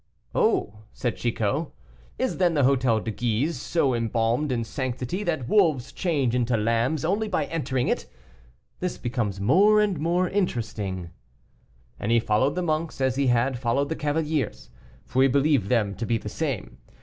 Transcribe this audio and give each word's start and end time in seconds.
"Oh!" 0.33 0.79
said 0.93 1.15
Chicot, 1.17 1.67
"is, 2.17 2.39
then, 2.39 2.55
the 2.55 2.63
Hôtel 2.63 3.01
Guise 3.15 3.61
so 3.61 3.93
embalmed 3.93 4.51
in 4.51 4.63
sanctity 4.63 5.21
that 5.23 5.47
wolves 5.47 5.91
change 5.91 6.33
into 6.33 6.57
lambs 6.57 7.05
only 7.05 7.27
by 7.27 7.45
entering 7.45 7.87
it? 7.87 8.07
This 8.79 8.97
becomes 8.97 9.39
more 9.39 9.79
and 9.79 9.99
more 9.99 10.27
interesting." 10.27 11.11
And 11.99 12.11
he 12.11 12.19
followed 12.19 12.55
the 12.55 12.63
monks 12.63 12.99
as 12.99 13.15
he 13.15 13.27
had 13.27 13.59
followed 13.59 13.89
the 13.89 13.95
cavaliers, 13.95 14.71
for 15.05 15.21
he 15.21 15.27
believed 15.27 15.69
them 15.69 15.93
to 15.97 16.05
be 16.07 16.17
the 16.17 16.29
same. 16.29 16.79